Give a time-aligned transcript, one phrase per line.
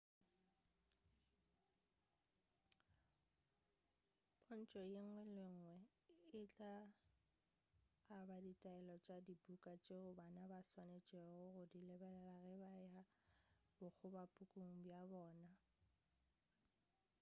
[4.45, 5.75] pontšho yenngwe le yenngwe
[6.39, 6.75] e tla
[8.19, 13.01] aba ditaelelo tša dibuka tšeo bana ba swanetšego go di lebelela ge ba e ya
[13.81, 15.49] bokgobapuku bja bona